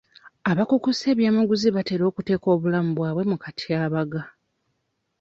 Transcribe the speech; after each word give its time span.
Abakukusa 0.51 1.03
eby'amaguzi 1.13 1.67
batera 1.75 2.03
okuteeka 2.07 2.47
obulamu 2.55 2.89
bwabwe 2.97 3.23
mu 3.31 3.37
katyabaga. 3.43 4.21